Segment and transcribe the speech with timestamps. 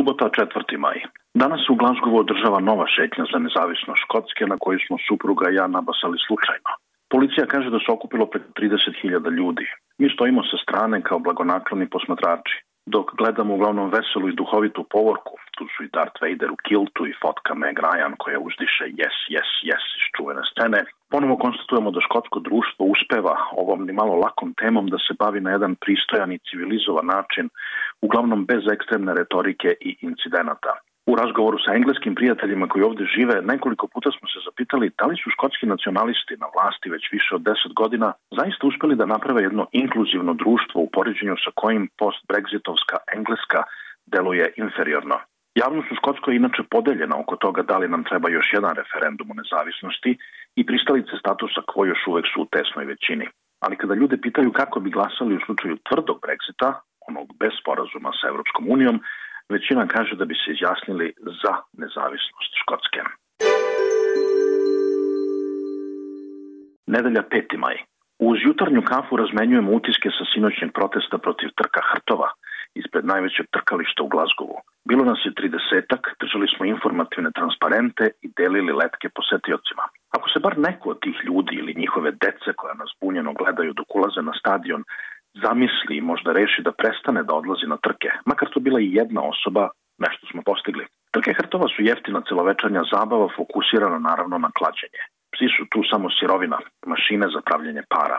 [0.00, 0.78] Subota 4.
[0.78, 0.98] maj.
[1.34, 5.66] Danas u Glasgowu održava nova šetnja za nezavisnost Škotske na koju smo supruga i ja
[5.76, 6.70] nabasali slučajno.
[7.12, 9.66] Policija kaže da se okupilo preko 30.000 ljudi.
[9.98, 12.54] Mi stojimo sa strane kao blagonakloni posmatrači.
[12.86, 17.18] Dok gledamo uglavnom veselu i duhovitu povorku, tu su i Darth Vader u kiltu i
[17.22, 20.80] fotka Meg Ryan koja uzdiše yes, yes, yes iz čuvene scene,
[21.10, 25.50] ponovo konstatujemo da škotsko društvo uspeva ovom ni malo lakom temom da se bavi na
[25.50, 27.48] jedan pristojan i civilizovan način,
[28.00, 30.72] uglavnom bez ekstremne retorike i incidenata.
[31.10, 35.16] U razgovoru sa engleskim prijateljima koji ovde žive, nekoliko puta smo se zapitali da li
[35.22, 39.64] su škotski nacionalisti na vlasti već više od 10 godina zaista uspeli da naprave jedno
[39.82, 43.60] inkluzivno društvo u poređenju sa kojim post-brexitovska Engleska
[44.14, 45.16] deluje inferiorno.
[45.62, 49.30] Javnost u Škotskoj je inače podeljena oko toga da li nam treba još jedan referendum
[49.30, 50.12] o nezavisnosti
[50.60, 53.26] i pristalice statusa koji još uvek su u tesnoj većini.
[53.64, 56.68] Ali kada ljude pitaju kako bi glasali u slučaju tvrdog Brexita,
[57.08, 58.98] onog bez sporazuma sa Evropskom unijom,
[59.50, 61.06] većina kaže da bi se izjasnili
[61.42, 63.00] za nezavisnost Škotske.
[66.86, 67.58] Nedelja 5.
[67.64, 67.76] maj.
[68.18, 72.28] Uz jutarnju kafu razmenjujemo utiske sa sinoćnjeg protesta protiv trka Hrtova
[72.74, 74.56] ispred najvećeg trkališta u Glazgovu.
[74.88, 79.84] Bilo nas je 30-ak, držali smo informativne transparente i delili letke posetiocima.
[80.16, 83.88] Ako se bar neko od tih ljudi ili njihove dece koja nas bunjeno gledaju dok
[83.94, 84.82] ulaze na stadion
[85.42, 89.22] zamisli i možda reši da prestane da odlazi na trke, makar to bila i jedna
[89.22, 90.86] osoba, nešto smo postigli.
[91.10, 95.02] Trke hrtova su jeftina celovečanja zabava fokusirana naravno na klađenje.
[95.32, 98.18] Psi su tu samo sirovina, mašine za pravljenje para.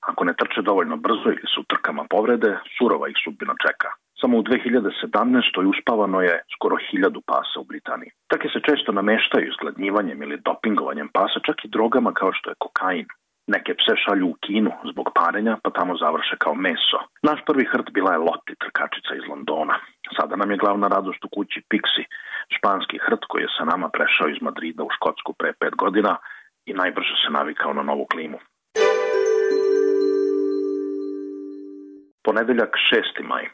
[0.00, 3.90] Ako ne trče dovoljno brzo ili su trkama povrede, surova ih sudbina čeka.
[4.20, 5.68] Samo u 2017.
[5.72, 8.10] uspavano je skoro hiljadu pasa u Britaniji.
[8.30, 13.06] Trke se često nameštaju izgladnjivanjem ili dopingovanjem pasa, čak i drogama kao što je kokain.
[13.46, 16.98] Neke pse šalju u Kinu zbog parenja, pa tamo završe kao meso.
[17.22, 19.76] Naš prvi hrt bila je Loti, trkačica iz Londona.
[20.16, 22.04] Sada nam je glavna radost u kući Pixi,
[22.56, 26.16] španski hrt koji je sa nama prešao iz Madrida u Škotsku pre pet godina
[26.66, 28.38] i najbrže se navikao na novu klimu.
[32.24, 32.72] Ponedeljak
[33.20, 33.24] 6.
[33.30, 33.44] maj.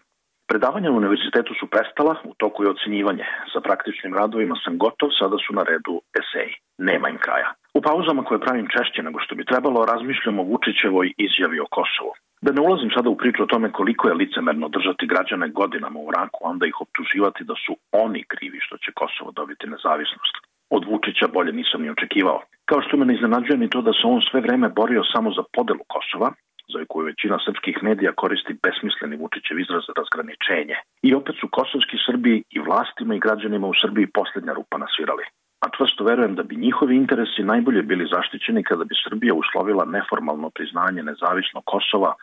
[0.51, 3.25] Predavanja u univerzitetu su prestala, u toku je ocenjivanje.
[3.53, 6.53] Sa praktičnim radovima sam gotov, sada su na redu eseji.
[6.79, 7.49] Nema im kraja.
[7.79, 12.13] U pauzama koje pravim češće nego što bi trebalo, razmišljam o Vučićevoj izjavi o Kosovu.
[12.45, 16.11] Da ne ulazim sada u priču o tome koliko je licemerno držati građane godinama u
[16.17, 17.73] raku, onda ih optuživati da su
[18.05, 20.35] oni krivi što će Kosovo dobiti nezavisnost.
[20.77, 22.41] Od Vučića bolje nisam ni očekivao.
[22.69, 25.43] Kao što me ne iznenađuje ni to da se on sve vreme borio samo za
[25.55, 26.29] podelu Kosova,
[26.73, 30.77] za koju većina srpskih medija koristi besmisleni Vučićev izraz razgraničenje.
[31.09, 35.27] I opet su kosovski Srbi i vlastima i građanima u Srbiji poslednja rupa nasvirali
[35.65, 40.51] a čvrsto verujem da bi njihovi interesi najbolje bili zaštićeni kada bi Srbija uslovila neformalno
[40.51, 42.15] priznanje nezavisno Kosova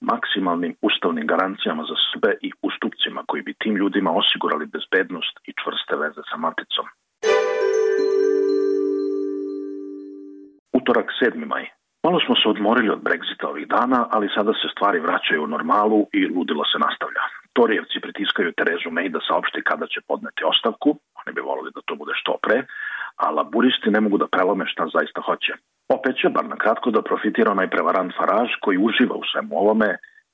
[0.00, 5.94] maksimalnim ustavnim garancijama za Srbe i ustupcima koji bi tim ljudima osigurali bezbednost i čvrste
[6.02, 6.86] veze sa maticom.
[10.72, 11.46] Utorak 7.
[11.46, 11.64] maj.
[12.04, 16.00] Malo smo se odmorili od Brexita ovih dana, ali sada se stvari vraćaju u normalu
[16.12, 17.22] i ludilo se nastavlja.
[17.52, 20.90] Torijevci pritiskaju Terezu May da saopšti kada će podneti ostavku,
[21.20, 22.58] oni bi volili da to bude što pre,
[23.16, 25.52] a laburisti ne mogu da prelome šta zaista hoće.
[25.96, 29.90] Opet će, bar na kratko, da profitira onaj prevarant Farage koji uživa u svemu ovome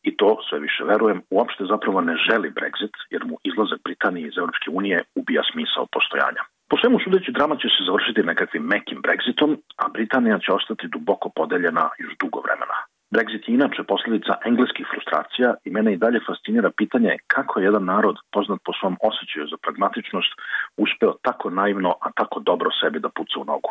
[0.08, 4.36] i to, sve više verujem, uopšte zapravo ne želi Brexit, jer mu izlazak Britanije iz
[4.38, 6.42] Europske unije ubija smisao postojanja.
[6.70, 9.50] Po svemu sudeći drama će se završiti nekakvim mekim Brexitom,
[9.82, 12.78] a Britanija će ostati duboko podeljena još dugo vremena.
[13.16, 17.84] Brexit je inače posledica engleskih frustracija i mene i dalje fascinira pitanje kako je jedan
[17.84, 20.32] narod poznat po svom osjećaju za pragmatičnost
[20.84, 23.70] uspeo tako naivno, a tako dobro sebi da puca u nogu.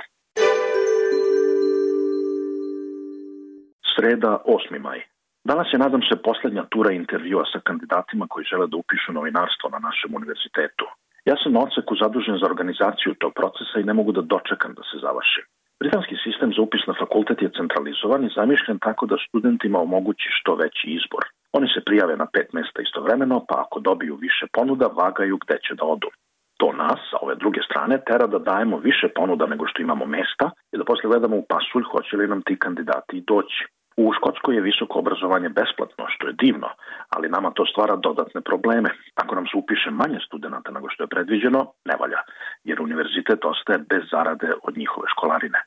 [3.91, 4.79] Sreda, 8.
[4.88, 5.00] maj.
[5.50, 9.79] Danas je, nadam se, poslednja tura intervjua sa kandidatima koji žele da upišu novinarstvo na
[9.88, 10.85] našem univerzitetu.
[11.29, 14.84] Ja sam na odseku zadužen za organizaciju tog procesa i ne mogu da dočekam da
[14.89, 15.41] se završi.
[15.80, 20.56] Britanski sistem za upis na fakultet je centralizovan i zamišljen tako da studentima omogući što
[20.56, 21.24] veći izbor.
[21.58, 25.73] Oni se prijave na pet mesta istovremeno, pa ako dobiju više ponuda, vagaju gde će
[25.79, 26.09] da odu.
[26.58, 30.52] To nas, sa ove druge strane, tera da dajemo više ponuda nego što imamo mesta
[30.72, 33.61] i da posle gledamo u pasulj hoće li nam ti kandidati doći.
[33.97, 36.70] U Škotskoj je visoko obrazovanje besplatno, što je divno,
[37.09, 38.90] ali nama to stvara dodatne probleme.
[39.16, 42.22] Ako nam se upiše manje studenta nego što je predviđeno, ne valja,
[42.64, 45.59] jer univerzitet ostaje bez zarade od njihove školarine.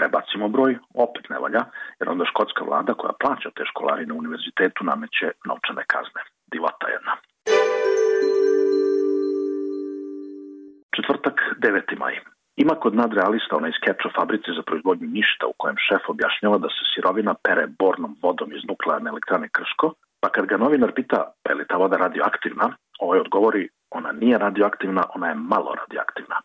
[0.00, 0.72] Prebacimo broj,
[1.06, 1.62] opet ne valja,
[1.98, 6.20] jer onda škotska vlada koja plaća te školarine u univerzitetu nameće novčane kazne.
[6.52, 7.14] Divota jedna.
[10.96, 11.98] Četvrtak, 9.
[12.02, 12.14] maj.
[12.62, 16.68] Ima kod nadrealista onaj skeč o fabrici za proizvodnju ništa u kojem šef objašnjava da
[16.76, 19.86] se sirovina pere bornom vodom iz nuklearne elektrane Krško,
[20.20, 22.66] pa kad ga novinar pita pa je li ta voda radioaktivna,
[23.00, 26.36] Ovaj odgovori, ona nije radioaktivna, ona je malo radioaktivna.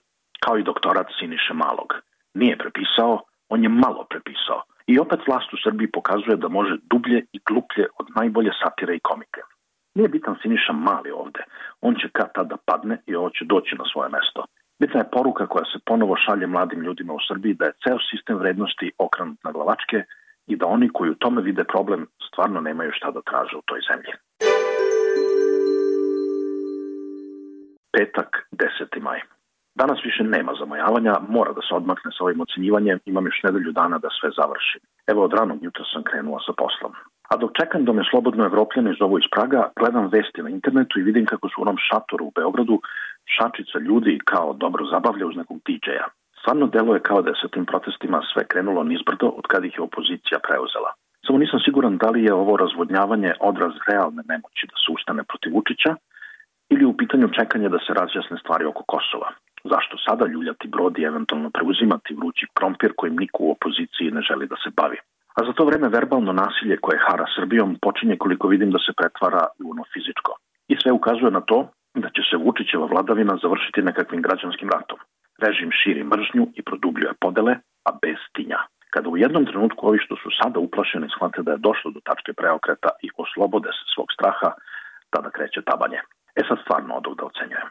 [0.43, 1.89] Kao i doktorat Siniše Malog.
[2.33, 4.61] Nije prepisao, on je malo prepisao.
[4.87, 9.05] I opet vlast u Srbiji pokazuje da može dublje i gluplje od najbolje satire i
[9.09, 9.41] komike.
[9.95, 11.41] Nije bitan Siniša Mali ovde.
[11.81, 14.45] On će kad tada padne i ovo će doći na svoje mesto.
[14.79, 18.37] Bitna je poruka koja se ponovo šalje mladim ljudima u Srbiji da je ceo sistem
[18.37, 20.03] vrednosti okrenut na glavačke
[20.47, 23.79] i da oni koji u tome vide problem stvarno nemaju šta da traže u toj
[23.89, 24.11] zemlji.
[27.91, 29.01] Petak, 10.
[29.01, 29.34] maj.
[29.81, 33.97] Danas više nema zamajavanja, mora da se odmakne sa ovim ocenjivanjem, imam još nedelju dana
[33.97, 34.81] da sve završim.
[35.11, 36.93] Evo od ranog jutra sam krenula sa poslom.
[37.31, 41.07] A dok čekam da me slobodno evropljani zovu iz Praga, gledam vesti na internetu i
[41.09, 42.75] vidim kako su u onom šatoru u Beogradu
[43.35, 46.07] šačica ljudi kao dobro zabavlja uz nekog DJ-a.
[46.39, 49.87] Stvarno deluje kao da je sa tim protestima sve krenulo nizbrdo od kada ih je
[49.87, 50.91] opozicija preuzela.
[51.25, 55.53] Samo nisam siguran da li je ovo razvodnjavanje odraz realne nemoći da se ustane protiv
[55.53, 55.91] Vučića
[56.69, 59.29] ili u pitanju čekanja da se razjasne stvari oko Kosova.
[59.73, 64.45] Zašto sada ljuljati brod i eventualno preuzimati vrući krompir kojim niko u opoziciji ne želi
[64.47, 64.97] da se bavi?
[65.37, 69.43] A za to vreme verbalno nasilje koje hara Srbijom počinje koliko vidim da se pretvara
[69.63, 70.31] u ono fizičko.
[70.67, 71.57] I sve ukazuje na to
[72.03, 74.99] da će se Vučićeva vladavina završiti nekakvim građanskim ratom.
[75.45, 77.53] Režim širi mržnju i produbljuje podele,
[77.87, 78.59] a bez tinja.
[78.93, 82.33] Kada u jednom trenutku ovi što su sada uplašeni shvate da je došlo do tačke
[82.33, 84.49] preokreta i oslobode se svog straha,
[85.09, 85.99] tada kreće tabanje.
[86.39, 87.69] E sad stvarno odog da ocenjujem.